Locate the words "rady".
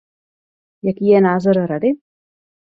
1.65-1.87